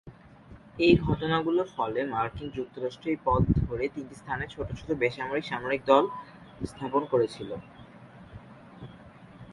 এই 0.79 0.93
ঘটনাগুলোর 1.05 1.67
ফলে 1.77 1.99
মার্কিন 2.05 2.47
যুক্তরাষ্ট্র 2.49 3.05
এই 3.09 3.19
পথ 3.25 3.41
ধরে 3.59 3.85
তিনটি 3.87 4.15
স্থানে 4.15 4.45
ছোট 4.47 4.67
ছোট 4.79 4.89
বেসামরিক-সামরিক 4.93 5.81
দল 5.85 6.03
স্থাপন 6.65 7.03
করেছিল। 7.11 7.49